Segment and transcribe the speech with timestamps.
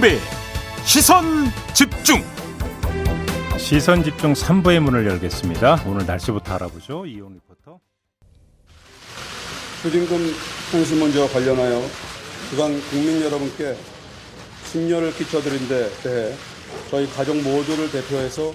[0.00, 0.18] 김종배
[0.84, 1.24] 시선
[1.74, 2.22] 집중
[3.58, 5.84] 시선 집중 3부의 문을 열겠습니다.
[5.86, 7.04] 오늘 날씨부터 알아보죠.
[7.04, 7.78] 이온 리포터.
[9.82, 10.34] 추징금
[10.72, 11.82] 통신 문제와 관련하여
[12.50, 13.76] 그간 국민 여러분께
[14.64, 16.34] 심려를 끼쳐드린 데 대해
[16.90, 18.52] 저희 가족 모두를 대표해서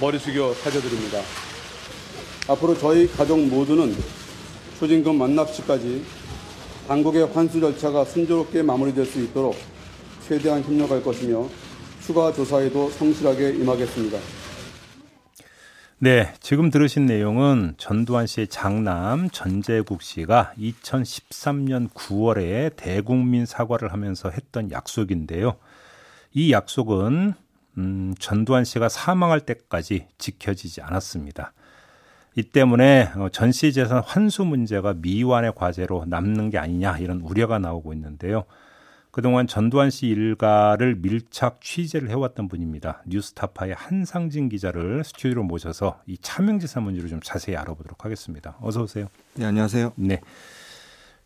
[0.00, 1.20] 머리 숙여 사죄드립니다.
[2.48, 3.96] 앞으로 저희 가족 모두는
[4.78, 6.04] 추징금 만납시까지
[6.88, 9.69] 당국의 환수 절차가 순조롭게 마무리될 수 있도록
[10.30, 11.48] 최대한 협력할 것이며
[12.00, 14.16] 추가 조사에도 성실하게 임하겠습니다.
[15.98, 24.70] 네, 지금 들으신 내용은 전두환 씨의 장남 전재국 씨가 2013년 9월에 대국민 사과를 하면서 했던
[24.70, 25.56] 약속인데요.
[26.32, 27.34] 이 약속은
[27.78, 31.52] 음, 전두환 씨가 사망할 때까지 지켜지지 않았습니다.
[32.36, 37.92] 이 때문에 어, 전시 재산 환수 문제가 미완의 과제로 남는 게 아니냐 이런 우려가 나오고
[37.94, 38.44] 있는데요.
[39.10, 43.02] 그동안 전두환 씨 일가를 밀착 취재를 해왔던 분입니다.
[43.06, 48.56] 뉴스타파의 한상진 기자를 스튜디오로 모셔서 이 차명지사 문제를 좀 자세히 알아보도록 하겠습니다.
[48.60, 49.06] 어서 오세요.
[49.34, 49.92] 네, 안녕하세요.
[49.96, 50.20] 네.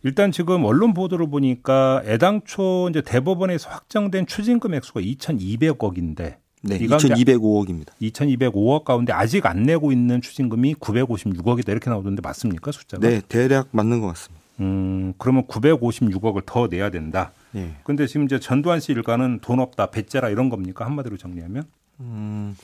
[0.02, 7.88] 일단 지금 언론 보도를 보니까 애당초 이제 대법원에서 확정된 추징금 액수가 2,200억인데 네, 2,205억입니다.
[8.00, 13.06] 2,205억 가운데 아직 안 내고 있는 추징금이 956억이다 이렇게 나오던데 맞습니까 숫자가?
[13.06, 14.42] 네, 대략 맞는 것 같습니다.
[14.60, 17.32] 음, 그러면 956억을 더 내야 된다.
[17.55, 17.77] 네.
[17.84, 20.84] 근데 지금 이제 전두환 씨 일가는 돈 없다, 배째라 이런 겁니까?
[20.84, 21.64] 한마디로 정리하면?
[22.00, 22.56] 음,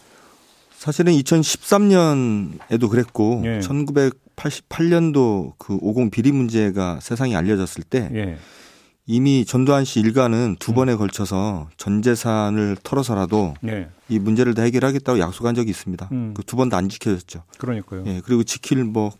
[0.73, 3.61] 사실은 2013년에도 그랬고 예.
[3.61, 8.39] 1988년도 그 50 비리 문제가 세상에 알려졌을 때 예.
[9.07, 10.75] 이미 전두환 씨 일가는 두 음.
[10.75, 13.89] 번에 걸쳐서 전 재산을 털어서라도 예.
[14.09, 16.09] 이 문제를 다 해결하겠다고 약속한 적이 있습니다.
[16.13, 16.35] 음.
[16.35, 17.45] 그두 번다안 지켜졌죠.
[17.59, 18.05] 그러니까요.
[18.07, 19.13] 예, 그리고 지킬 뭐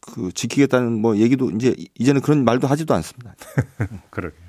[0.00, 3.34] 그 지키겠다는 뭐 얘기도 이제 이제는 그런 말도 하지도 않습니다.
[4.10, 4.45] 그러게요.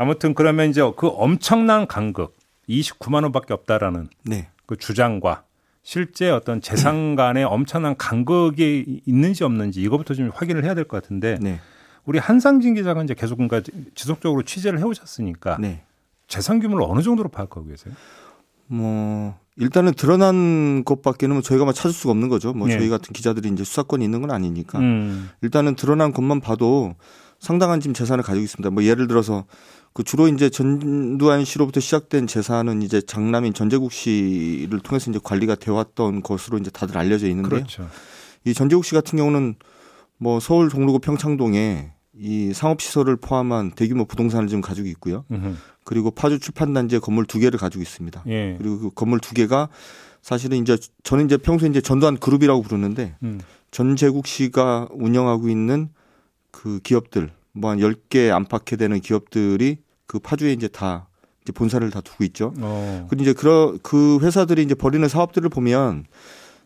[0.00, 2.34] 아무튼 그러면 이제 그 엄청난 간극
[2.70, 4.48] 29만 원밖에 없다라는 네.
[4.64, 5.42] 그 주장과
[5.82, 11.36] 실제 어떤 재산 간의 엄청난 간극이 있는지 없는지 이거부터 좀 확인을 해야 될 것 같은데
[11.42, 11.60] 네.
[12.06, 13.60] 우리 한상진 기자가 이제 계속 그러니까
[13.94, 15.82] 지속적으로 취재를 해오셨으니까 네.
[16.28, 17.92] 재산 규모를 어느 정도로 파악하고 계세요?
[18.68, 22.54] 뭐 일단은 드러난 것밖에는 뭐 저희가 막 찾을 수가 없는 거죠.
[22.54, 22.78] 뭐 네.
[22.78, 25.28] 저희 같은 기자들이 이제 수사권이 있는 건 아니니까 음.
[25.42, 26.94] 일단은 드러난 것만 봐도
[27.38, 28.70] 상당한 지금 재산을 가지고 있습니다.
[28.70, 29.44] 뭐 예를 들어서
[29.92, 36.22] 그 주로 이제 전두환 씨로부터 시작된 재산은 이제 장남인 전재국 씨를 통해서 이제 관리가 되었던
[36.22, 37.60] 것으로 이제 다들 알려져 있는데요.
[37.60, 37.88] 그렇죠.
[38.44, 39.56] 이 전재국 씨 같은 경우는
[40.16, 45.24] 뭐 서울 종로구 평창동에 이 상업시설을 포함한 대규모 부동산을 지금 가지고 있고요.
[45.32, 45.56] 으흠.
[45.84, 48.22] 그리고 파주 출판단지에 건물 두 개를 가지고 있습니다.
[48.28, 48.56] 예.
[48.58, 49.68] 그리고 그 건물 두 개가
[50.22, 53.40] 사실은 이제 저는 이제 평소에 이제 전두환 그룹이라고 부르는데 음.
[53.70, 55.88] 전재국 씨가 운영하고 있는
[56.50, 61.08] 그 기업들 뭐 한 10개 안팎에 되는 기업들이 그 파주에 이제 다
[61.42, 62.52] 이제 본사를 다 두고 있죠.
[62.58, 63.06] 어.
[63.08, 66.04] 그리고 이제 그러, 그 회사들이 이제 벌이는 사업들을 보면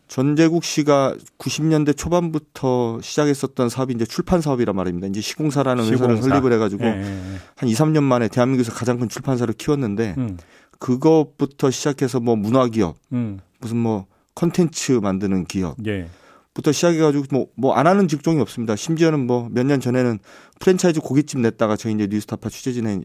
[0.07, 5.07] 전재국 씨가 90년대 초반부터 시작했었던 사업이 이제 출판 사업이란 말입니다.
[5.07, 6.03] 이제 시공사라는 시공사.
[6.05, 7.39] 회사를 설립을 해가지고 예, 예, 예.
[7.55, 10.37] 한 2, 3년 만에 대한민국에서 가장 큰 출판사를 키웠는데 음.
[10.77, 13.39] 그것부터 시작해서 뭐 문화기업, 음.
[13.59, 16.07] 무슨 뭐 컨텐츠 만드는 기업, 예.
[16.55, 18.75] 부터 시작해가지고 뭐, 뭐 안 하는 직종이 없습니다.
[18.75, 20.17] 심지어는 뭐 몇 년 전에는
[20.59, 23.01] 프랜차이즈 고깃집 냈다가 저희 이제 뉴스타파 취재진에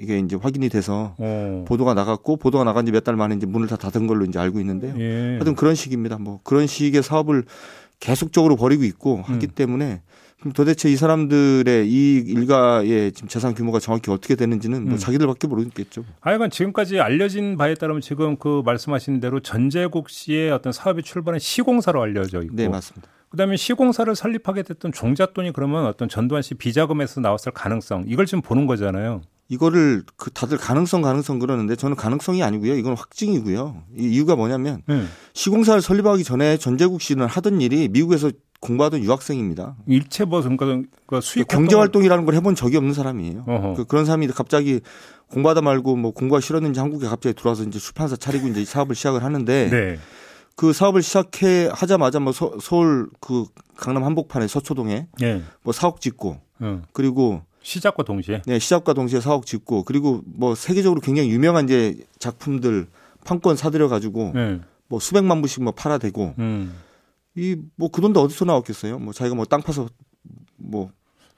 [0.00, 1.24] 이게 이제 확인이 돼서 오.
[1.24, 1.64] 어.
[1.66, 4.60] 보도가 나갔고 보도가 나간 지 몇 달 만에 이제 문을 다 닫은 걸로 이제 알고
[4.60, 4.94] 있는데요.
[4.98, 5.32] 예.
[5.32, 6.16] 하여튼 그런 식입니다.
[6.18, 7.44] 뭐 그런 식의 사업을
[7.98, 9.50] 계속적으로 벌이고 있고 하기 음.
[9.54, 10.00] 때문에
[10.42, 14.98] 그럼 도대체 이 사람들의 이 일가의 지금 재산 규모가 정확히 어떻게 되는지는 뭐 음.
[14.98, 16.04] 자기들밖에 모르겠죠.
[16.20, 22.02] 하여간 지금까지 알려진 바에 따르면 지금 그 말씀하신 대로 전재국 씨의 어떤 사업이 출발한 시공사로
[22.02, 22.56] 알려져 있고.
[22.56, 23.08] 네, 맞습니다.
[23.28, 28.66] 그다음에 시공사를 설립하게 됐던 종잣돈이 그러면 어떤 전두환 씨 비자금에서 나왔을 가능성 이걸 지금 보는
[28.66, 29.22] 거잖아요.
[29.48, 32.74] 이거를 그 다들 가능성 가능성 그러는데 저는 가능성이 아니고요.
[32.74, 33.84] 이건 확증이고요.
[33.96, 35.04] 이 이유가 뭐냐면 네.
[35.34, 39.76] 시공사를 설립하기 전에 전재국 씨는 하던 일이 미국에서 공부하던 유학생입니다.
[39.86, 43.74] 일체 뭐 그러니까 그 수익 경제 활동이라는 걸 해본 적이 없는 사람이에요.
[43.76, 44.80] 그, 그런 사람이 갑자기
[45.26, 49.68] 공부하다 말고 뭐 공부가 싫었는지 한국에 갑자기 들어와서 이제 출판사 차리고 이제 사업을 시작을 하는데
[49.68, 49.98] 네.
[50.54, 55.42] 그 사업을 시작해 하자마자 뭐 서, 서울 그 강남 한복판에 서초동에 네.
[55.62, 56.82] 뭐 사옥 짓고 어.
[56.92, 62.86] 그리고 시작과 동시에 네 시작과 동시에 사옥 짓고 그리고 뭐 세계적으로 굉장히 유명한 이제 작품들
[63.24, 64.60] 판권 사들여 가지고 네.
[64.86, 66.74] 뭐 수백만 부씩 뭐 팔아대고 음.
[67.36, 68.98] 이 뭐 그 돈도 어디서 나왔겠어요?
[68.98, 69.88] 뭐 자기가 뭐 땅 파서
[70.56, 70.90] 뭐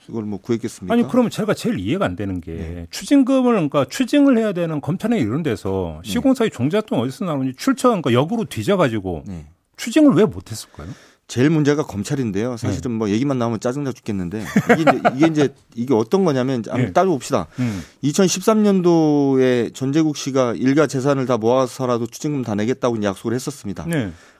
[0.08, 0.92] 이걸 뭐 구했겠습니까?
[0.92, 2.86] 아니 그러면 제가 제일 이해가 안 되는 게 네.
[2.90, 6.10] 추징금을 그러니까 추징을 해야 되는 검찰에 이런 데서 네.
[6.10, 9.46] 시공사의 종잣돈 어디서 나오는지 출처 그러니까 역으로 뒤져가지고 네.
[9.76, 10.88] 추징을 왜 못했을까요?
[11.26, 12.58] 제일 문제가 검찰인데요.
[12.58, 12.98] 사실은 네.
[12.98, 14.44] 뭐 얘기만 나오면 짜증나 죽겠는데
[14.78, 16.92] 이게 이제 이게, 이제 이게 어떤 거냐면 한번 네.
[16.92, 17.46] 따져봅시다.
[17.60, 17.82] 음.
[18.02, 23.86] 2013년도에 전재국 씨가 일가 재산을 다 모아서라도 추징금 다 내겠다고 약속을 했었습니다.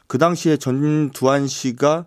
[0.05, 0.06] 네.
[0.06, 2.06] 그 당시에 전두환 씨가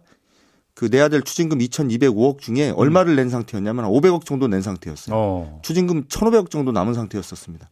[0.74, 5.16] 그 내야 될 추징금 2,205억 중에 얼마를 낸 상태였냐면 500억 정도 낸 상태였어요.
[5.16, 5.60] 어.
[5.64, 7.70] 추징금 1,500억 정도 남은 상태였었습니다.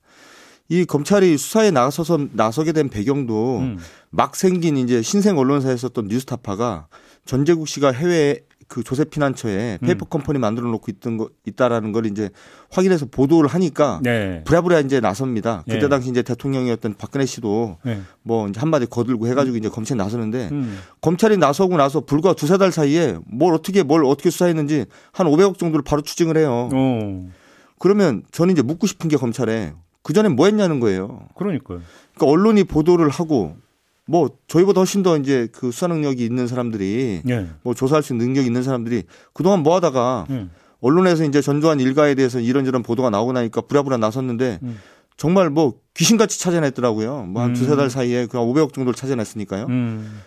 [0.69, 3.77] 이 검찰이 수사에 나서서 나서게 된 배경도 음.
[4.09, 6.87] 막 생긴 이제 신생 언론사였던 뉴스타파가
[7.25, 9.85] 전재국 씨가 해외 그 조세 피난처에 음.
[9.85, 12.29] 페이퍼 컴퍼니 만들어 놓고 있던 거 있다라는 걸 이제
[12.71, 14.43] 확인해서 보도를 하니까 네.
[14.45, 15.63] 부랴부랴 이제 나섭니다.
[15.65, 15.87] 그때 네.
[15.87, 18.01] 당시 이제 대통령이었던 박근혜 씨도 네.
[18.23, 20.79] 뭐 이제 한마디 거들고 해가지고 이제 검찰에 나서는데 음.
[21.01, 25.83] 검찰이 나서고 나서 불과 두세 달 사이에 뭘 어떻게 뭘 어떻게 수사했는지 한 500억 정도를
[25.83, 26.69] 바로 추징을 해요.
[26.73, 27.29] 오.
[27.77, 31.27] 그러면 저는 이제 묻고 싶은 게 검찰에 그 전에 뭐 했냐는 거예요.
[31.35, 31.81] 그러니까요.
[32.15, 33.57] 그러니까 언론이 보도를 하고
[34.07, 37.47] 뭐 저희보다 훨씬 더 이제 그 수사 능력이 있는 사람들이 예.
[37.63, 39.03] 뭐 조사할 수 있는 능력이 있는 사람들이
[39.33, 40.47] 그동안 뭐 하다가 예.
[40.81, 44.77] 언론에서 이제 전두환 일가에 대해서 이런저런 보도가 나오고 나니까 부랴부랴 나섰는데 음.
[45.17, 47.23] 정말 뭐 귀신같이 찾아냈더라고요.
[47.23, 47.89] 뭐한 두세 달 음.
[47.89, 49.65] 사이에 그냥 500억 정도를 찾아냈으니까요.
[49.69, 50.21] 음.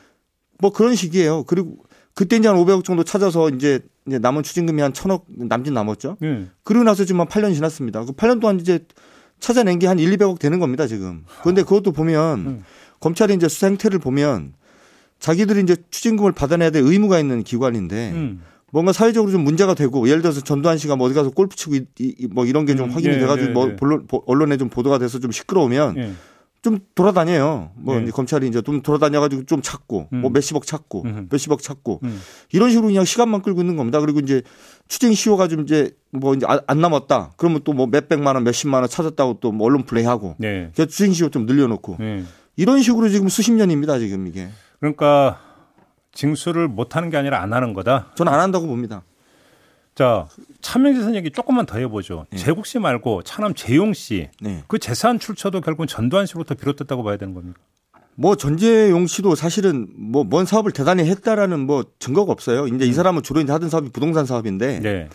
[0.59, 1.45] 뭐 그런 식이에요.
[1.45, 1.77] 그리고
[2.15, 6.17] 그때 이제 한 500억 정도 찾아서 이제 남은 추징금이 한 천억 남짓 남았죠.
[6.25, 6.47] 예.
[6.65, 8.05] 그리고 나서 지금 한 8년 지났습니다.
[8.05, 8.81] 그 8년 동안 이제
[9.39, 11.25] 찾아낸 게 한 1, 200억 되는 겁니다, 지금.
[11.43, 12.65] 그런데 그것도 보면 음.
[13.01, 14.55] 검찰이 이제 수사 행태를 보면
[15.21, 18.43] 자기들이 이제 추징금을 받아내야 될 의무가 있는 기관인데 음.
[18.71, 21.87] 뭔가 사회적으로 좀 문제가 되고 예를 들어서 전두환 씨가 뭐 어디 가서 골프 치고 이,
[21.99, 22.95] 이, 뭐 이런 게좀 음.
[22.95, 23.77] 확인이 예, 돼가지고 예, 뭐 예.
[23.77, 26.13] 본론, 언론에 좀 보도가 돼서 좀 시끄러우면 예.
[26.61, 27.71] 좀 돌아다녀요.
[27.77, 28.03] 뭐 네.
[28.03, 30.21] 이제 검찰이 이제 좀 돌아다녀가지고 좀 찾고 음.
[30.21, 31.29] 뭐 몇십억 찾고 음.
[31.31, 32.21] 몇십억 찾고 음.
[32.53, 34.01] 이런 식으로 그냥 시간만 끌고 있는 겁니다.
[34.01, 34.43] 그리고 이제
[34.89, 37.35] 추징 시효가 좀 이제 뭐 이제 안 남았다.
[37.37, 40.71] 그러면 또 뭐 몇백만 원, 몇십만 원 찾았다고 또 뭐 언론 플레이하고 네.
[40.75, 42.25] 추징 시효 좀 늘려놓고 네.
[42.59, 44.01] 이런 식으로 지금 수십 년입니다.
[44.01, 44.49] 지금 이게.
[44.81, 45.41] 그러니까
[46.13, 48.11] 징수를 못 하는 게 아니라 안 하는 거다.
[48.17, 49.03] 저는 안 한다고 봅니다.
[49.95, 50.27] 자,
[50.61, 52.27] 차명재산 얘기 조금만 더 해보죠.
[52.31, 52.37] 네.
[52.37, 54.29] 재국 씨 말고 차남 재용 씨.
[54.41, 54.65] 네.
[54.67, 57.61] 그 재산 출처도 결국은 전두환 씨로부터 비롯됐다고 봐야 되는 겁니까?
[58.17, 62.67] 뭐 전재용 씨도 사실은 뭐 뭔 사업을 대단히 했다라는 뭐 증거가 없어요.
[62.67, 62.91] 이제 음.
[62.91, 65.09] 이 사람은 주로 이제 하던 사업이 부동산 사업인데 네.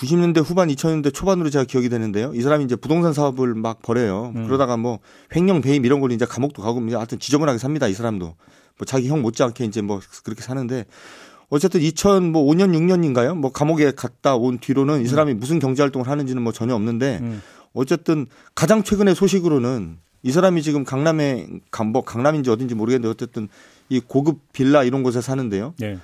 [0.00, 2.32] 90년대 후반 2000년대 초반으로 제가 기억이 되는데요.
[2.34, 4.32] 이 사람이 이제 부동산 사업을 막 벌여요.
[4.34, 4.46] 음.
[4.46, 4.98] 그러다가 뭐
[5.36, 7.86] 횡령 배임 이런 걸로 이제 감옥도 가고 하여튼 지저분하게 삽니다.
[7.86, 8.24] 이 사람도.
[8.24, 10.86] 뭐 자기 형 못지않게 이제 뭐 그렇게 사는데
[11.50, 13.36] 어쨌든 2005년 뭐 6년인가요?
[13.36, 17.42] 뭐 감옥에 갔다 온 뒤로는 이 사람이 무슨 경제 활동을 하는지는 뭐 전혀 없는데 음.
[17.74, 21.46] 어쨌든 가장 최근의 소식으로는 이 사람이 지금 강남에
[21.92, 23.48] 뭐 강남인지 어딘지 모르겠는데 어쨌든
[23.90, 25.74] 이 고급 빌라 이런 곳에 사는데요.
[25.78, 25.98] 네.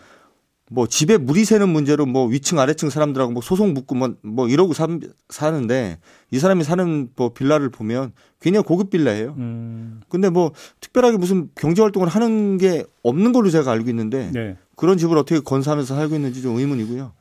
[0.69, 4.73] 뭐 집에 물이 새는 문제로 뭐 위층 아래층 사람들하고 뭐 소송 붙고 뭐, 뭐 이러고
[4.73, 4.89] 사,
[5.29, 5.99] 사는데
[6.31, 9.35] 이 사람이 사는 뭐 빌라를 보면 굉장히 고급 빌라예요.
[9.39, 10.01] 음.
[10.09, 14.57] 근데 뭐 특별하게 무슨 경제 활동을 하는 게 없는 걸로 제가 알고 있는데 네.
[14.75, 17.13] 그런 집을 어떻게 건사하면서 살고 있는지 좀 의문이고요.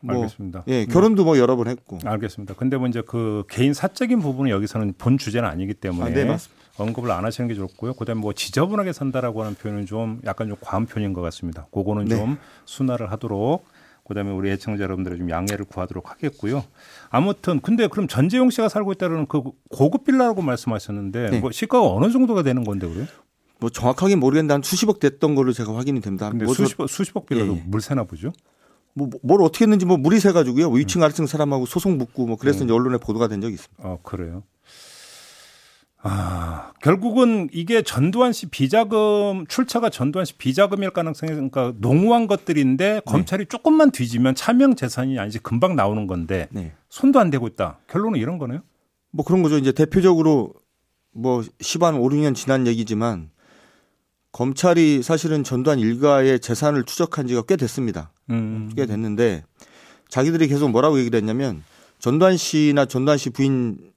[0.00, 0.64] 뭐, 알겠습니다.
[0.68, 1.98] 예, 결혼도 뭐 여러 번 했고.
[2.04, 2.54] 알겠습니다.
[2.54, 6.63] 근데 뭐 이제 그 개인 사적인 부분은 여기서는 본 주제는 아니기 때문에 아, 네, 맞습니다.
[6.78, 7.94] 언급을 안 하시는 게 좋고요.
[7.94, 11.66] 그다음에 뭐 지저분하게 산다라고 하는 표현은 좀 약간 좀 과한 표현인 것 같습니다.
[11.72, 12.16] 그거는 네.
[12.16, 13.64] 좀 순화를 하도록
[14.06, 16.64] 그다음에 우리 애청자 여러분들의 좀 양해를 구하도록 하겠고요.
[17.10, 21.40] 아무튼 근데 그럼 전재용 씨가 살고 있다는 그 고급 빌라라고 말씀하셨는데 네.
[21.40, 23.06] 뭐 시가가 어느 정도가 되는 건데 그래요?
[23.60, 26.28] 뭐 정확하게 모르겠는데 한 수십억 됐던 걸로 제가 확인이 됩니다.
[26.28, 27.62] 근데 뭐 수십억 수십억 빌라도 예.
[27.66, 28.32] 물 새나 보죠?
[28.94, 30.70] 뭐 뭘 어떻게 했는지 뭐 물이 새 가지고요.
[30.70, 31.04] 위층 음.
[31.04, 32.64] 아래층 사람하고 소송 붙고 뭐 그래서 음.
[32.64, 33.88] 이제 언론에 보도가 된 적이 있습니다.
[33.88, 34.42] 아, 그래요.
[36.06, 43.00] 아, 결국은 이게 전두환 씨 비자금 출처가 전두환 씨 비자금일 가능성이 그러니까 농후한 것들인데 네.
[43.06, 46.74] 검찰이 조금만 뒤지면 차명 재산이 아니지 금방 나오는 건데 네.
[46.90, 47.78] 손도 안 대고 있다.
[47.88, 48.60] 결론은 이런 거네요.
[49.12, 49.56] 뭐 그런 거죠.
[49.56, 50.52] 이제 대표적으로
[51.10, 53.30] 뭐 10한 5, 6년 지난 얘기지만
[54.32, 58.12] 검찰이 사실은 전두환 일가의 재산을 추적한 지가 꽤 됐습니다.
[58.28, 58.70] 음.
[58.76, 59.44] 꽤 됐는데
[60.08, 61.62] 자기들이 계속 뭐라고 얘기를 했냐면
[61.98, 63.93] 전두환 씨나 전두환 씨 부인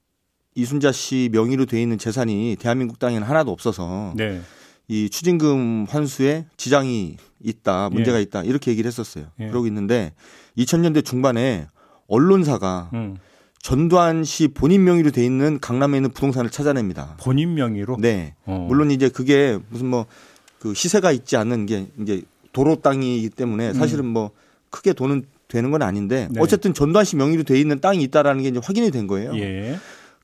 [0.58, 4.40] 이순자 씨 명의로 돼 있는 재산이 대한민국 땅에는 하나도 없어서 네.
[4.88, 8.22] 이 추징금 환수에 지장이 있다, 문제가 예.
[8.22, 9.26] 있다 이렇게 얘기를 했었어요.
[9.40, 9.48] 예.
[9.48, 10.12] 그러고 있는데
[10.56, 11.66] 2000년대 중반에
[12.08, 13.16] 언론사가 음.
[13.60, 17.16] 전두환 씨 본인 명의로 돼 있는 강남에 있는 부동산을 찾아냅니다.
[17.20, 17.96] 본인 명의로?
[18.00, 18.34] 네.
[18.44, 18.64] 어.
[18.68, 20.06] 물론 이제 그게 무슨 뭐
[20.58, 22.22] 그 시세가 있지 않는 게 이제
[22.52, 24.08] 도로 땅이기 때문에 사실은 음.
[24.10, 24.30] 뭐
[24.70, 26.40] 크게 돈은 되는 건 아닌데 네.
[26.40, 29.34] 어쨌든 전두환 씨 명의로 돼 있는 땅이 있다라는 게 이제 확인이 된 거예요.
[29.36, 29.78] 예.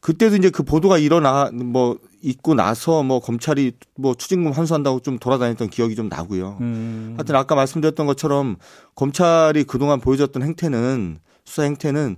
[0.04, 5.70] 그때도 이제 그 보도가 일어나 뭐 있고 나서 뭐 검찰이 뭐 추징금 환수한다고 좀 돌아다녔던
[5.70, 6.58] 기억이 좀 나고요.
[6.60, 7.14] 음.
[7.16, 8.56] 하여튼 아까 말씀드렸던 것처럼
[8.96, 12.16] 검찰이 그동안 보여줬던 행태는 수사 행태는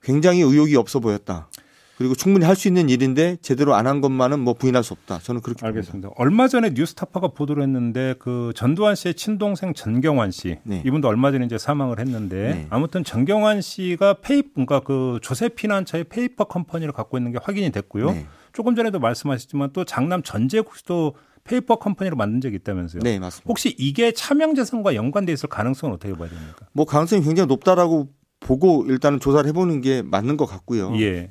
[0.00, 1.48] 굉장히 의욕이 없어 보였다.
[1.96, 5.18] 그리고 충분히 할 수 있는 일인데 제대로 안 한 것만은 뭐 부인할 수 없다.
[5.20, 6.08] 저는 그렇게 알겠습니다.
[6.08, 6.14] 봅니다.
[6.22, 10.82] 얼마 전에 뉴스타파가 보도를 했는데 그 전두환 씨의 친동생 전경환 씨 네.
[10.86, 12.66] 이분도 얼마 전에 이제 사망을 했는데 네.
[12.70, 18.10] 아무튼 전경환 씨가 페이 그러니까 그 조세 피난처의 페이퍼 컴퍼니를 갖고 있는 게 확인이 됐고요.
[18.10, 18.26] 네.
[18.52, 23.02] 조금 전에도 말씀하셨지만 또 장남 전재국 씨도 페이퍼 컴퍼니로 만든 적이 있다면서요?
[23.02, 23.44] 네, 맞습니다.
[23.46, 26.66] 혹시 이게 차명재산과 연관돼 있을 가능성은 어떻게 봐야 됩니까?
[26.72, 28.08] 뭐 가능성이 굉장히 높다라고
[28.40, 30.98] 보고 일단은 조사를 해보는 게 맞는 것 같고요.
[31.00, 31.28] 예.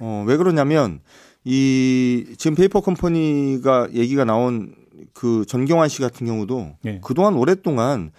[0.00, 1.00] 어, 왜 그러냐면
[1.44, 4.74] 이 지금 페이퍼 컴퍼니가 얘기가 나온
[5.12, 7.00] 그 전경환 씨 같은 경우도 예.
[7.02, 8.10] 그동안 오랫동안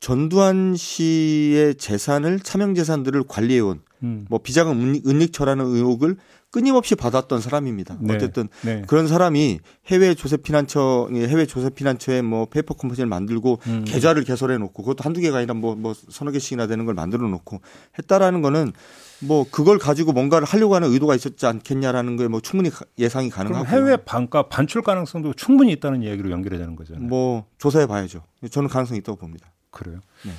[0.00, 4.26] 전두환 씨의 재산을 차명 재산들을 관리해온 음.
[4.28, 6.16] 뭐 비자금 은닉처라는 의혹을
[6.50, 7.96] 끊임없이 받았던 사람입니다.
[8.00, 8.14] 네.
[8.14, 8.82] 어쨌든 네.
[8.86, 13.84] 그런 사람이 해외 조세 피난처 해외 조세 피난처에 뭐 페이퍼 컴퍼니를 만들고 음.
[13.86, 17.60] 계좌를 개설해 놓고 그것도 한두 개가 아니라 뭐, 뭐 서너 개씩이나 되는 걸 만들어 놓고
[17.98, 18.72] 했다라는 거는
[19.22, 23.96] 뭐 그걸 가지고 뭔가를 하려고 하는 의도가 있었지 않겠냐라는 거에 뭐 충분히 예상이 가능하고 해외
[23.96, 27.06] 반가 반출 가능성도 충분히 있다는 이야기로 연결이 되는 거잖아요.
[27.06, 28.22] 뭐 조사해 봐야죠.
[28.50, 29.52] 저는 가능성이 있다고 봅니다.
[29.70, 30.00] 그래요.
[30.24, 30.32] 네.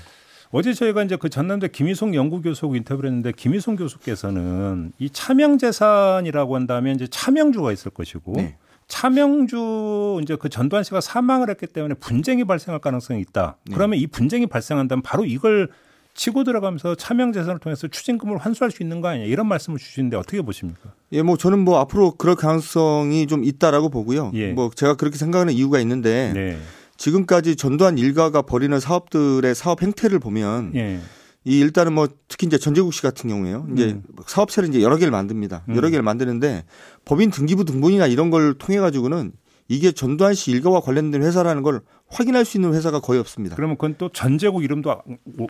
[0.52, 7.08] 어제 저희가 이제 그 전남대 김희송 연구교수하고 인터뷰를 했는데 김희송 교수께서는 이 차명재산이라고 한다면 이제
[7.08, 8.58] 차명주가 있을 것이고 네.
[8.88, 13.58] 차명주 이제 그 전두환 씨가 사망을 했기 때문에 분쟁이 발생할 가능성이 있다.
[13.66, 13.76] 네.
[13.76, 15.70] 그러면 이 분쟁이 발생한다면 바로 이걸
[16.16, 20.42] 치고 들어가면서 차명 재산을 통해서 추징금을 환수할 수 있는 거 아니냐 이런 말씀을 주시는데 어떻게
[20.42, 20.94] 보십니까?
[21.12, 24.32] 예, 뭐 저는 뭐 앞으로 그럴 가능성이 좀 있다라고 보고요.
[24.36, 24.52] 예.
[24.52, 26.58] 뭐 제가 그렇게 생각하는 이유가 있는데 네.
[26.98, 31.00] 지금까지 전두환 일가가 벌이는 사업들의 사업 행태를 보면 예.
[31.46, 33.68] 이 일단은 뭐 특히 이제 전재국 씨 같은 경우에요.
[33.74, 34.04] 이제 음.
[34.28, 35.64] 사업체를 이제 여러 개를 만듭니다.
[35.68, 35.76] 음.
[35.76, 36.64] 여러 개를 만드는데
[37.06, 39.34] 법인 등기부 등본이나 이런 걸 통해 가지고는
[39.68, 43.56] 이게 전두환 씨 일가와 관련된 회사라는 걸 확인할 수 있는 회사가 거의 없습니다.
[43.56, 44.94] 그러면 그건 또 전재국 이름도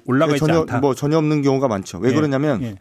[0.05, 0.79] 올라가 네, 있지 전혀, 않다.
[0.79, 2.00] 뭐 전혀 없는 경우가 많죠.
[2.00, 2.13] 왜 예.
[2.13, 2.75] 그러냐면 예.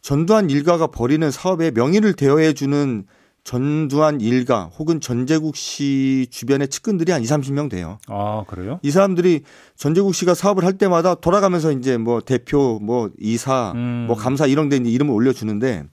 [0.00, 3.04] 전두환 일가가 벌이는 사업에 명의를 대여해 주는
[3.44, 7.98] 전두환 일가 혹은 전재국 씨 주변의 측근들이 한 2, 30명 돼요.
[8.06, 8.78] 아, 그래요?
[8.82, 9.42] 이 사람들이
[9.74, 14.04] 전재국 씨가 사업을 할 때마다 돌아가면서 이제 뭐 대표, 뭐 이사, 음.
[14.06, 15.84] 뭐 감사 이런 데 이름을 올려주는데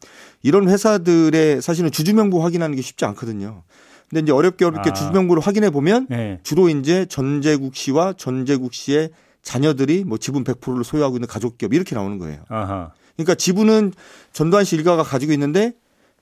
[0.44, 3.64] 이런 회사들의 사실은 주주명부 확인하는 게 쉽지 않거든요.
[4.10, 4.94] 근데 이제 어렵게 어렵게 아.
[4.94, 6.40] 주주명부를 확인해 보면 네.
[6.44, 9.10] 주로 이제 전재국 씨와 전재국 씨의
[9.42, 12.42] 자녀들이 뭐 지분 100%를 소유하고 있는 가족기업 이렇게 나오는 거예요.
[12.50, 12.92] 아하.
[13.16, 13.94] 그러니까 지분은
[14.34, 15.74] 전두환 씨 일가가 가지고 있는데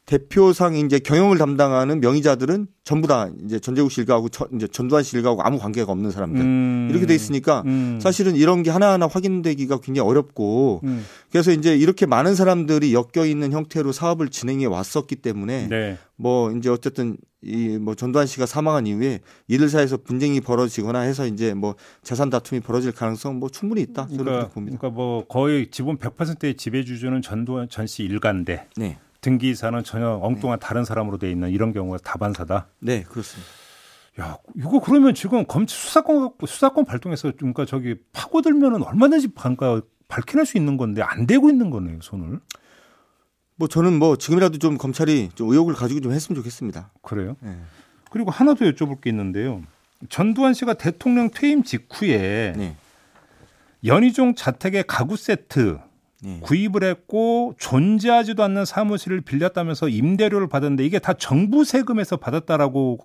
[0.05, 5.41] 대표상 이제 경영을 담당하는 명의자들은 전부 다 이제 전재국 씨 일가하고 이제 전두환 씨 일가하고
[5.43, 6.87] 아무 관계가 없는 사람들 음.
[6.91, 7.99] 이렇게 돼 있으니까 음.
[8.01, 11.05] 사실은 이런 게 하나하나 확인되기가 굉장히 어렵고 음.
[11.31, 15.97] 그래서 이제 이렇게 많은 사람들이 엮여 있는 형태로 사업을 진행해 왔었기 때문에 네.
[16.17, 19.19] 뭐 이제 어쨌든 이 뭐 전두환 씨가 사망한 이후에
[19.49, 24.23] 이들 사이에서 분쟁이 벌어지거나 해서 이제 뭐 재산 다툼이 벌어질 가능성 뭐 충분히 있다 저는
[24.23, 24.77] 그러니까, 봅니다.
[24.77, 28.97] 그러니까 뭐 거의 지분 100%의 지배주주는 전두환 전 씨 일가인데 네.
[29.23, 30.65] 등기사는 전혀 엉뚱한 네.
[30.67, 32.67] 다른 사람으로 돼 있는 이런 경우가 다반사다.
[32.79, 33.49] 네, 그렇습니다.
[34.19, 40.57] 야, 이거 그러면 지금 검찰 수사권 수사권 발동해서 그러니까 저기 파고들면은 얼마든지 그러니까 밝혀낼 수
[40.57, 42.39] 있는 건데 안 되고 있는 거네요, 손을.
[43.55, 46.91] 뭐 저는 뭐 지금이라도 좀 검찰이 좀 의혹을 가지고 좀 했으면 좋겠습니다.
[47.01, 47.35] 그래요?
[47.39, 47.57] 네.
[48.11, 49.63] 그리고 하나 더 여쭤볼 게 있는데요.
[50.09, 52.75] 전두환 씨가 대통령 퇴임 직후에 네.
[53.85, 55.79] 연희종 자택의 가구 세트
[56.23, 56.39] 네.
[56.41, 62.99] 구입을 했고 존재하지도 않는 사무실을 빌렸다면서 임대료를 받았는데 이게 다 정부 세금에서 받았다라고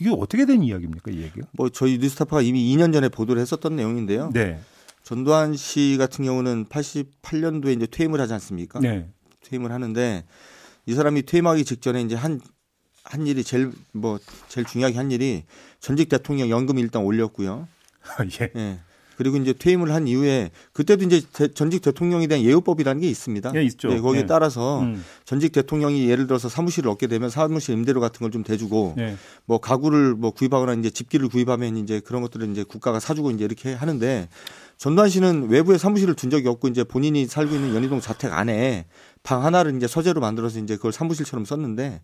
[0.00, 1.46] 이게 어떻게 된 이야기입니까 이 얘기가?
[1.52, 4.30] 뭐 저희 뉴스타파가 이미 2년 전에 보도를 했었던 내용인데요.
[4.32, 4.58] 네.
[5.02, 8.80] 전두환 씨 같은 경우는 88년도에 이제 퇴임을 하지 않습니까?
[8.80, 9.08] 네.
[9.44, 10.24] 퇴임을 하는데
[10.86, 12.40] 이 사람이 퇴임하기 직전에 이제 한,
[13.04, 15.44] 한 일이 제일 뭐 제일 중요하게 한 일이
[15.80, 17.68] 전직 대통령 연금 일단 올렸고요.
[18.40, 18.50] 예.
[18.56, 18.78] 예.
[19.16, 21.20] 그리고 이제 퇴임을 한 이후에 그때도 이제
[21.54, 23.52] 전직 대통령에 대한 예우법이라는 게 있습니다.
[23.56, 23.88] 예, 있죠.
[23.88, 24.26] 네, 거기에 예.
[24.26, 25.02] 따라서 음.
[25.24, 29.16] 전직 대통령이 예를 들어서 사무실을 얻게 되면 사무실 임대료 같은 걸 좀 대주고 예.
[29.46, 33.72] 뭐 가구를 뭐 구입하거나 이제 집기를 구입하면 이제 그런 것들을 이제 국가가 사주고 이제 이렇게
[33.72, 34.28] 하는데
[34.76, 38.86] 전두환 씨는 외부에 사무실을 둔 적이 없고 이제 본인이 살고 있는 연희동 자택 안에
[39.22, 42.02] 방 하나를 이제 서재로 만들어서 이제 그걸 사무실처럼 썼는데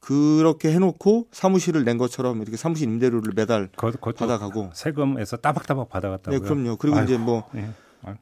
[0.00, 6.40] 그렇게 해놓고 사무실을 낸 것처럼 이렇게 사무실 임대료를 매달 거, 받아가고 세금에서 따박따박 받아갔다고요.
[6.40, 6.76] 네, 그럼요.
[6.76, 7.68] 그리고 아이고, 이제 뭐그 예.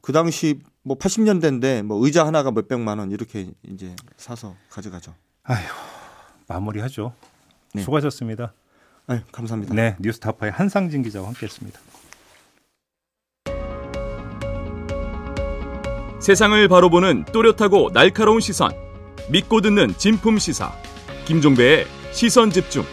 [0.01, 5.13] 그 당시 뭐 80년대인데 뭐 의자 하나가 몇 백만 원 이렇게 이제 사서 가져가죠.
[5.43, 5.63] 아휴
[6.47, 7.13] 마무리하죠.
[7.73, 7.81] 네.
[7.83, 8.53] 수고하셨습니다.
[9.07, 9.73] 아유, 감사합니다.
[9.73, 11.79] 네, 뉴스타파의 한상진 기자와 함께했습니다.
[16.19, 18.71] 세상을 바로 보는 또렷하고 날카로운 시선,
[19.29, 20.73] 믿고 듣는 진품 시사.
[21.27, 22.83] 김종배의 시선 집중.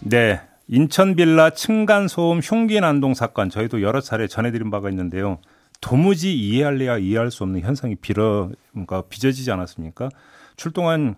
[0.00, 0.42] 네.
[0.68, 5.38] 인천 빌라 층간 소음 흉기 난동 사건 저희도 여러 차례 전해드린 바가 있는데요.
[5.80, 10.10] 도무지 이해할래야 이해할 수 없는 현상이 빌어 그러니까 빚어지지 않았습니까?
[10.56, 11.16] 출동한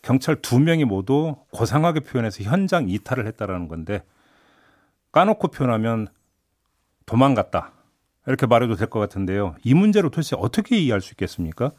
[0.00, 4.02] 경찰 두 명이 모두 고상하게 표현해서 현장 이탈을 했다라는 건데
[5.12, 6.08] 까놓고 표현하면
[7.04, 7.75] 도망갔다
[8.26, 9.54] 이렇게 말해도 될 것 같은데요.
[9.64, 11.72] 이 문제로 도대체 어떻게 이해할 수 있겠습니까?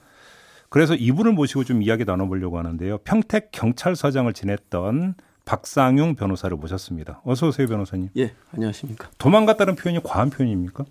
[0.69, 2.99] 그래서 이분을 모시고 좀 이야기 나눠보려고 하는데요.
[2.99, 7.21] 평택 경찰서장을 지냈던 박상용 변호사를 모셨습니다.
[7.23, 8.09] 어서 오세요, 변호사님.
[8.17, 9.09] 예, 안녕하십니까.
[9.17, 10.83] 도망갔다는 표현이 과한 표현입니까?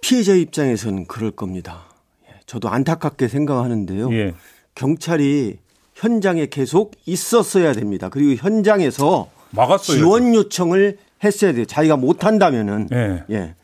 [0.00, 1.84] 피해자 입장에서는 그럴 겁니다.
[2.28, 4.12] 예, 저도 안타깝게 생각하는데요.
[4.14, 4.34] 예.
[4.74, 5.58] 경찰이
[5.94, 8.08] 현장에 계속 있었어야 됩니다.
[8.08, 9.96] 그리고 현장에서 막았어요.
[9.96, 11.64] 지원 요청을 했어야 돼요.
[11.64, 12.88] 자기가 못한다면은.
[12.92, 13.24] 예.
[13.30, 13.54] 예.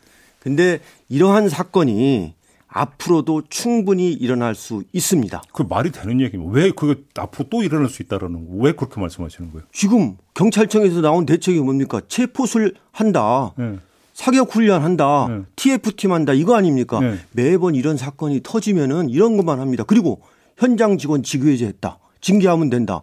[0.43, 2.35] 근데 이러한 사건이
[2.67, 5.41] 앞으로도 충분히 일어날 수 있습니다.
[5.53, 8.55] 그 말이 되는 얘기면 왜 그게 앞으로 또 일어날 수 있다라는 거?
[8.57, 9.65] 왜 그렇게 말씀하시는 거예요?
[9.73, 12.01] 지금 경찰청에서 나온 대책이 뭡니까?
[12.09, 13.53] 체포술 한다.
[13.57, 13.79] 네.
[14.15, 15.29] 사격 훈련한다.
[15.29, 15.43] 네.
[15.55, 16.33] TF팀 한다.
[16.33, 16.99] 이거 아닙니까?
[16.99, 17.19] 네.
[17.31, 19.85] 매번 이런 사건이 터지면은 이런 것만 합니다.
[19.87, 20.23] 그리고
[20.57, 22.01] 현장 직원 직위해제 했다.
[22.21, 23.03] 징계하면 된다.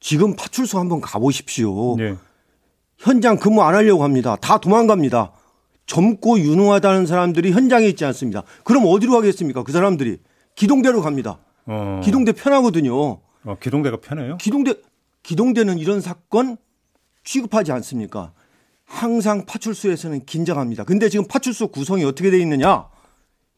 [0.00, 1.96] 지금 파출소 한번 가보십시오.
[1.96, 2.14] 네.
[2.96, 4.36] 현장 근무 안 하려고 합니다.
[4.36, 5.32] 다 도망갑니다.
[5.88, 8.44] 젊고 유능하다는 사람들이 현장에 있지 않습니다.
[8.62, 9.64] 그럼 어디로 가겠습니까?
[9.64, 10.18] 그 사람들이
[10.54, 11.38] 기동대로 갑니다.
[11.66, 12.00] 어.
[12.04, 12.94] 기동대 편하거든요.
[12.94, 14.36] 어, 기동대가 편해요?
[14.36, 14.74] 기동대
[15.22, 16.56] 기동대는 이런 사건
[17.24, 18.32] 취급하지 않습니까?
[18.84, 20.84] 항상 파출소에서는 긴장합니다.
[20.84, 22.86] 근데 지금 파출소 구성이 어떻게 돼 있느냐?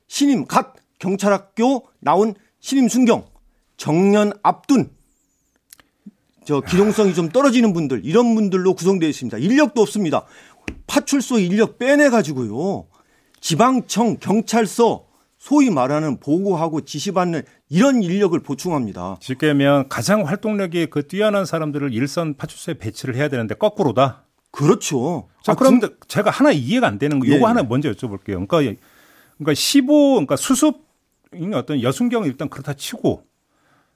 [0.07, 3.27] 신임 갓 경찰학교 나온 신임 순경
[3.77, 4.91] 정년 앞둔
[6.45, 9.39] 저 기동성이 좀 떨어지는 분들 이런 분들로 구성되어 있습니다.
[9.39, 10.25] 인력도 없습니다.
[10.87, 12.87] 파출소 인력 빼내 가지고요.
[13.41, 15.07] 지방청 경찰서
[15.39, 19.17] 소위 말하는 보고하고 지시받는 이런 인력을 보충합니다.
[19.21, 24.25] 쉽게 면 가장 활동력이 그 뛰어난 사람들을 일선 파출소에 배치를 해야 되는데 거꾸로다.
[24.51, 25.29] 그렇죠.
[25.43, 25.97] 자, 아, 그럼 근...
[26.09, 27.43] 제가 하나 이해가 안 되는 거 요거 예.
[27.43, 28.47] 하나 먼저 여쭤볼게요.
[28.47, 28.59] 그러니까
[29.39, 30.85] 그러니까 15 그러니까 수습
[31.55, 33.25] 어떤 여순경 일단 그렇다 치고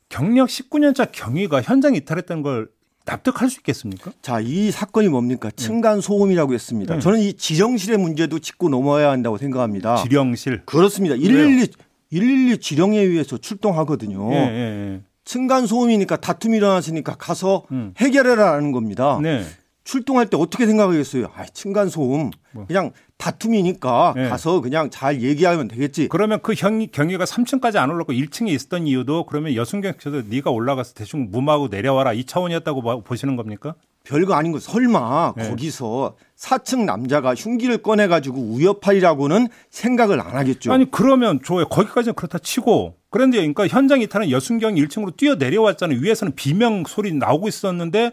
[0.09, 2.69] 경력 19년차 경위가 현장 이탈했다는 걸
[3.04, 4.12] 납득할 수 있겠습니까?
[4.23, 5.50] 자, 이 사건이 뭡니까?
[5.50, 5.56] 네.
[5.56, 6.95] 층간 소음이라고 했습니다.
[6.95, 7.00] 네.
[7.00, 9.97] 저는 이 지령실의 문제도 짚고 넘어야 한다고 생각합니다.
[9.97, 10.62] 지령실.
[10.64, 11.14] 그렇습니다.
[11.17, 11.69] 112
[12.10, 14.30] 112 지령에 의해서 출동하거든요.
[14.30, 17.93] 네, 네, 층간 소음이니까 다툼이 일어났으니까 가서 음.
[17.97, 19.19] 해결해라라는 겁니다.
[19.23, 19.45] 네.
[19.84, 21.26] 출동할 때 어떻게 생각하겠어요?
[21.36, 22.30] 아, 층간 소음.
[22.52, 22.66] 뭐.
[22.66, 24.28] 그냥 다툼이니까 네.
[24.28, 26.08] 가서 그냥 잘 얘기하면 되겠지.
[26.08, 31.30] 그러면 그 경, 경위가 3층까지 안 올랐고 1층에 있었던 이유도 그러면 여순경께서 네가 올라가서 대충
[31.30, 33.75] 무마하고 내려와라 이 차원이었다고 보시는 겁니까?
[34.04, 35.49] 별거 아닌 거 설마 네.
[35.49, 40.73] 거기서 4층 남자가 흉기를 꺼내 가지고 위협하리라고는 생각을 안 하겠죠.
[40.73, 41.66] 아니 그러면 좋아요.
[41.66, 45.99] 거기까지는 그렇다 치고 그런데 그러니까 현장 이탈은 여순경이 1층으로 뛰어 내려왔잖아요.
[46.00, 48.10] 위에서는 비명 소리 나오고 있었는데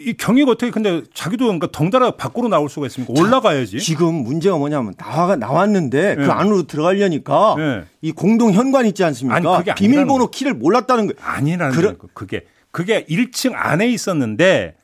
[0.00, 3.12] 이 경위가 어떻게 근데 자기도 그러니까 덩달아 밖으로 나올 수가 있습니까?
[3.20, 3.78] 올라가야지.
[3.80, 6.24] 지금 문제가 뭐냐면 나와 나왔는데 네.
[6.24, 7.84] 그 안으로 들어가려니까 네.
[8.00, 9.36] 이 공동 현관 있지 않습니까?
[9.36, 11.16] 아니, 그게 비밀번호 키를 몰랐다는 거예요.
[11.20, 11.96] 아니라는 그러...
[11.98, 14.74] 거 그게 그게 1층 안에 있었는데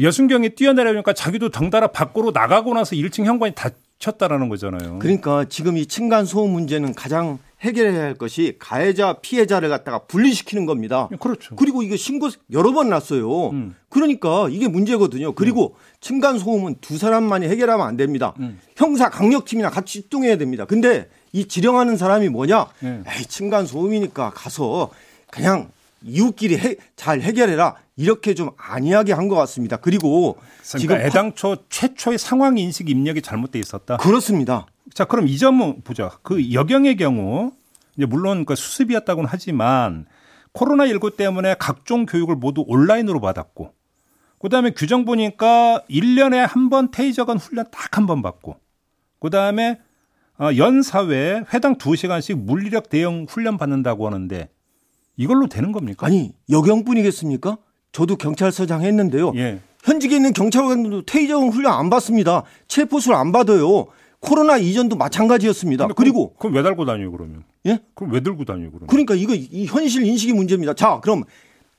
[0.00, 4.98] 여순경이 뛰어내려니까 자기도 덩달아 밖으로 나가고 나서 1층 현관이 닫혔다라는 거잖아요.
[4.98, 11.08] 그러니까 지금 이 층간 소음 문제는 가장 해결해야 할 것이 가해자 피해자를 갖다가 분리시키는 겁니다.
[11.12, 11.56] 예, 그렇죠.
[11.56, 13.50] 그리고 이게 신고 여러 번 났어요.
[13.50, 13.74] 음.
[13.88, 15.34] 그러니까 이게 문제거든요.
[15.34, 15.96] 그리고 음.
[16.00, 18.34] 층간 소음은 두 사람만이 해결하면 안 됩니다.
[18.38, 18.58] 음.
[18.76, 20.64] 형사 강력팀이나 같이 출동해야 됩니다.
[20.64, 22.66] 근데 이 지령하는 사람이 뭐냐?
[22.82, 23.04] 음.
[23.06, 24.90] 에이 층간 소음이니까 가서
[25.30, 25.70] 그냥
[26.06, 27.76] 이웃끼리 해, 잘 해결해라.
[27.96, 29.76] 이렇게 좀 안이하게 한 것 같습니다.
[29.78, 33.96] 그리고 그러니까 지금 애당초 최초의 상황 인식 입력이 잘못돼 있었다.
[33.98, 34.66] 그렇습니다.
[34.94, 36.10] 자, 그럼 이 점은 보자.
[36.22, 37.52] 그 여경의 경우
[37.96, 40.06] 이제 물론 그 수습이었다고는 하지만
[40.52, 43.72] 코로나19 때문에 각종 교육을 모두 온라인으로 받았고
[44.38, 48.56] 그다음에 규정 보니까 1년에 한 번 테이저건 훈련 딱 한 번 받고
[49.20, 49.80] 그다음에
[50.38, 54.48] 어, 연 사회 회당 2시간씩 물리력 대응 훈련 받는다고 하는데
[55.16, 56.06] 이걸로 되는 겁니까?
[56.06, 57.58] 아니, 여경뿐이겠습니까?
[57.92, 59.32] 저도 경찰서장 했는데요.
[59.36, 59.60] 예.
[59.82, 62.42] 현직에 있는 경찰관들도 테이저건 훈련 안 받습니다.
[62.68, 63.86] 체포술 안 받아요.
[64.20, 65.86] 코로나 이전도 마찬가지였습니다.
[65.88, 67.44] 그리고 그럼 왜 달고 다녀요 그러면?
[67.66, 67.78] 예?
[67.94, 68.88] 그럼 왜 들고 다녀요 그러면?
[68.88, 70.74] 그러니까 이거 이 현실 인식이 문제입니다.
[70.74, 71.24] 자, 그럼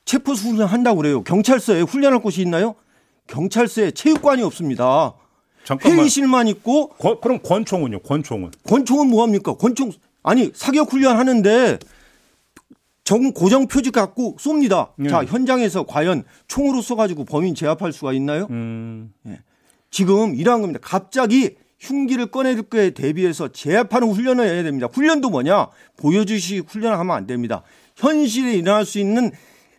[0.04, 1.22] 체포수 훈련 한다고 그래요.
[1.22, 2.74] 경찰서에 훈련할 곳이 있나요?
[3.26, 5.12] 경찰서에 체육관이 없습니다.
[5.64, 5.98] 잠깐만.
[5.98, 8.00] 회의실만 있고 권, 그럼 권총은요?
[8.00, 8.52] 권총은?
[8.66, 9.54] 권총은 뭐 합니까?
[9.54, 11.78] 권총 아니 사격 훈련 하는데
[13.08, 14.90] 정 고정 표지 갖고 쏩니다.
[14.96, 15.08] 네.
[15.08, 18.46] 자 현장에서 과연 총으로 쏘가지고 범인 제압할 수가 있나요?
[18.50, 19.14] 음.
[19.26, 19.40] 예.
[19.90, 20.78] 지금 이러한 겁니다.
[20.82, 24.88] 갑자기 흉기를 꺼내들 거에 대비해서 제압하는 훈련을 해야 됩니다.
[24.92, 25.68] 훈련도 뭐냐?
[25.96, 27.62] 보여주시 훈련을 하면 안 됩니다.
[27.96, 29.32] 현실에 일어날 수 있는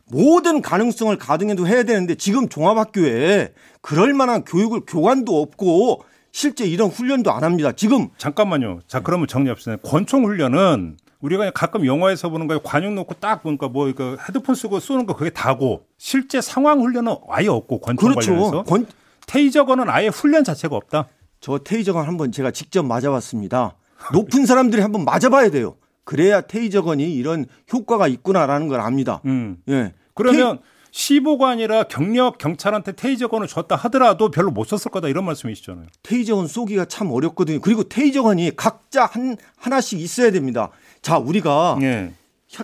[0.05, 7.31] 모든 가능성을 가등해도 해야 되는데 지금 종합학교에 그럴 만한 교육을 교관도 없고 실제 이런 훈련도
[7.31, 7.73] 안 합니다.
[7.73, 8.79] 지금 잠깐만요.
[8.87, 9.75] 자 그러면 정리합시다.
[9.83, 14.79] 권총 훈련은 우리가 가끔 영화에서 보는 거에 관용 놓고 딱 보니까 뭐 이거 헤드폰 쓰고
[14.79, 18.31] 쏘는 거 그게 다고 실제 상황 훈련은 아예 없고 권총 그렇죠.
[18.31, 18.87] 관련해서 권...
[19.27, 21.07] 테이저건은 아예 훈련 자체가 없다.
[21.41, 23.75] 저 테이저건 한번 제가 직접 맞아봤습니다.
[24.13, 25.75] 높은 사람들이 한번 맞아봐야 돼요.
[26.05, 29.21] 그래야 테이저건이 이런 효과가 있구나라는 걸 압니다.
[29.25, 29.57] 음.
[29.67, 29.93] 예.
[30.15, 30.63] 그러면 테이...
[30.91, 35.85] 시보가 아니라 경력 경찰한테 테이저건을 줬다 하더라도 별로 못 썼을 거다 이런 말씀이시잖아요.
[36.01, 37.59] 테이저건 쏘기가 참 어렵거든요.
[37.61, 40.71] 그리고 테이저건이 각자 한 하나씩 있어야 됩니다.
[41.01, 42.11] 자, 우리가 예.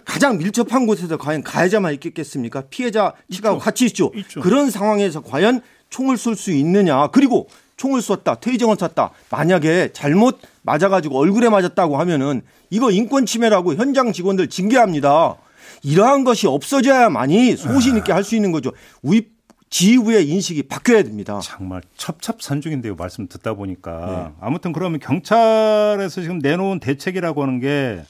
[0.04, 2.64] 가장 밀접한 곳에서 과연 가해자만 있겠습니까?
[2.70, 4.12] 피해자 측하고 같이 있죠.
[4.16, 4.42] 있죠.
[4.42, 7.08] 그런 상황에서 과연 총을 쏠 수 있느냐.
[7.08, 9.12] 그리고 총을 쐈다, 테이저건 쐈다.
[9.30, 15.36] 만약에 잘못 맞아가지고 얼굴에 맞았다고 하면은 이거 인권 침해라고 현장 직원들 징계합니다.
[15.84, 18.72] 이러한 것이 없어져야만이 소신 있게 할 수 있는 거죠.
[19.04, 19.30] 우리
[19.70, 21.40] 지휘부의 인식이 바뀌어야 됩니다.
[21.44, 22.96] 정말 첩첩산중인데요.
[22.96, 24.36] 말씀 듣다 보니까 네.
[24.46, 28.02] 아무튼 그러면 경찰에서 지금 내놓은 대책이라고 하는 게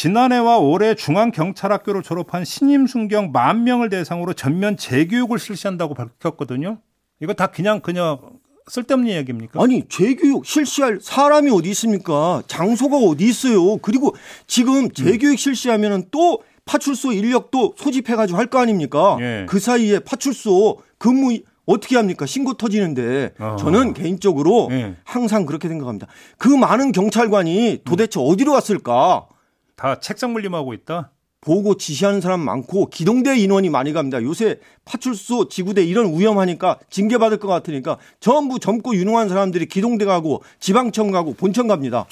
[0.00, 6.80] 지난해와 올해 중앙경찰학교를 졸업한 신임 순경 만 명을 대상으로 전면 재교육을 실시한다고 밝혔거든요.
[7.22, 8.18] 이거 다 그냥 그냥
[8.66, 9.62] 쓸데없는 이야기입니까?
[9.62, 12.42] 아니 재교육 실시할 사람이 어디 있습니까?
[12.46, 13.78] 장소가 어디 있어요?
[13.78, 14.14] 그리고
[14.46, 15.36] 지금 재교육 음.
[15.38, 19.16] 실시하면은 또 파출소 인력도 소집해가지고 할 거 아닙니까?
[19.20, 19.46] 예.
[19.48, 22.26] 그 사이에 파출소 근무 어떻게 합니까?
[22.26, 23.56] 신고 터지는데 어.
[23.58, 24.94] 저는 개인적으로 예.
[25.04, 26.06] 항상 그렇게 생각합니다.
[26.36, 28.26] 그 많은 경찰관이 도대체 음.
[28.28, 29.28] 어디로 갔을까?
[29.76, 31.10] 다 책상 물림하고 있다.
[31.42, 34.20] 보고 지시하는 사람 많고 기동대 인원이 많이 갑니다.
[34.22, 41.12] 요새 파출소, 지구대 이런 위험하니까 징계받을 것 같으니까 전부 젊고 유능한 사람들이 기동대 가고 지방청
[41.12, 42.04] 가고 본청 갑니다.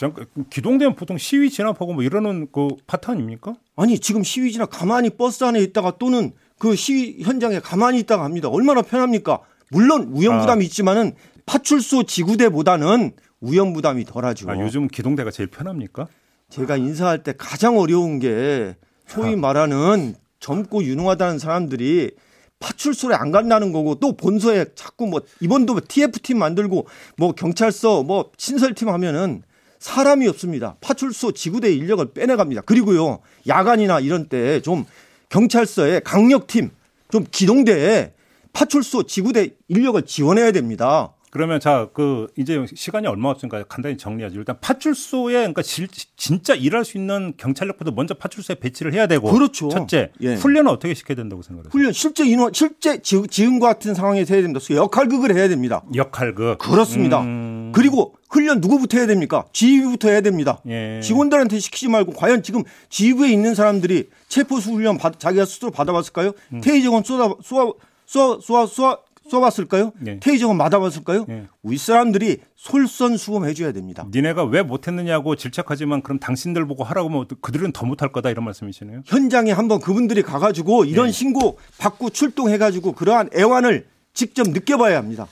[0.50, 3.55] 기동대는 보통 시위 진압하고 뭐 이러는 그 파트 아닙니까?
[3.74, 8.48] 아니 지금 시위 진압 가만히 버스 안에 있다가 또는 그 시위 현장에 가만히 있다가 합니다.
[8.50, 9.40] 얼마나 편합니까?
[9.70, 10.66] 물론 위험 부담이 아.
[10.66, 11.14] 있지만은
[11.46, 14.48] 파출소 지구대보다는 위험 부담이 덜하죠.
[14.48, 16.07] 아, 요즘 기동대가 제일 편합니까?
[16.50, 18.76] 제가 인사할 때 가장 어려운 게
[19.07, 22.12] 소위 말하는 젊고 유능하다는 사람들이
[22.61, 28.88] 파출소에 안 간다는 거고 또 본소에 자꾸 뭐 이번도 TF팀 만들고 뭐 경찰서 뭐 신설팀
[28.88, 29.42] 하면은
[29.80, 30.76] 사람이 없습니다.
[30.80, 32.62] 파출소 지구대 인력을 빼내갑니다.
[32.62, 34.87] 그리고요 야간이나 이런 때 좀
[35.28, 36.70] 경찰서에 강력팀
[37.11, 38.12] 좀 기동대에
[38.52, 41.13] 파출소 지구대 인력을 지원해야 됩니다.
[41.35, 44.38] 그러면 자, 그 이제 시간이 얼마 없으니까 간단히 정리하죠.
[44.38, 49.68] 일단 파출소에 그러니까 질, 진짜 일할 수 있는 경찰력부터 먼저 파출소에 배치를 해야 되고 그렇죠.
[49.68, 50.37] 첫째, 예.
[50.37, 51.70] 훈련은 어떻게 시켜야 된다고 생각하세요?
[51.73, 54.61] 훈련 실제 인원 실제 지금과 같은 상황에서 해야 됩니다.
[54.70, 55.83] 역할극을 해야 됩니다.
[55.92, 56.59] 역할극.
[56.59, 57.23] 그렇습니다.
[57.23, 57.73] 음...
[57.75, 59.44] 그리고 훈련 누구부터 해야 됩니까?
[59.53, 60.61] 지휘부터 해야 됩니다.
[60.68, 61.01] 예.
[61.03, 66.31] 직원들한테 시키지 말고 과연 지금 지휘부에 있는 사람들이 체포수 훈련 받, 자기가 스스로 받아봤을까요?
[66.53, 66.61] 음.
[66.61, 67.73] 테이저건 쏘아 쏘아
[68.07, 69.93] 쏘아 쏘아 쏘아 쏘봤을까요?
[69.99, 70.21] 네.
[70.21, 71.25] 테이저건 맞아봤을까요?
[71.27, 71.47] 네.
[71.63, 74.07] 우리 사람들이 솔선수범해 줘야 됩니다.
[74.11, 79.03] 니네가 왜 못했느냐고 질책하지만 그럼 당신들 보고 하라고 하면 그들은 더 못할 거다 이런 말씀이시네요.
[79.07, 81.13] 현장에 한번 그분들이 가가지고 이런 네.
[81.13, 85.27] 신고 받고 출동해가지고 그러한 애환을 직접 느껴봐야 합니다.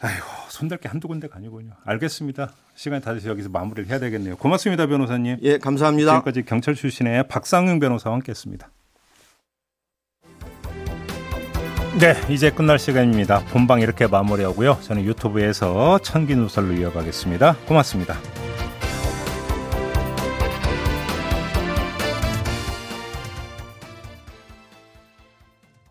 [0.00, 1.72] 아이고 손댈 게 한두 군데가 아니군요.
[1.84, 2.52] 알겠습니다.
[2.74, 4.36] 시간이 다 돼서 여기서 마무리를 해야 되겠네요.
[4.36, 5.38] 고맙습니다, 변호사님.
[5.42, 6.12] 예, 감사합니다.
[6.12, 8.70] 지금까지 경찰 출신의 박상ưng 변호사와 함께했습니다.
[11.98, 13.40] 네, 이제 끝날 시간입니다.
[13.50, 14.78] 본방 이렇게 마무리하고요.
[14.82, 17.56] 저는 유튜브에서 천기 누설로 이어가겠습니다.
[17.66, 18.18] 고맙습니다.